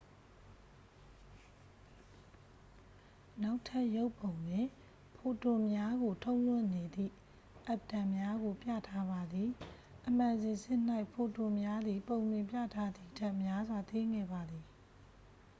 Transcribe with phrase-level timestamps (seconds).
[3.43, 4.67] နောက်ထပ်ရုပ်ပုံတွင်
[5.15, 7.13] ဖိုတွန်များကို ထုတ်လွှတ်နေသည့်
[7.67, 9.49] အက်တမ်များကို ပြထားပါသည်
[10.07, 10.79] အမှန်စင်စစ်၌
[11.11, 14.65] ဖိုတွန်များသည် ပုံတွင်ပြထားသည်ထက် များစွာ သေးငယ်ပါသည်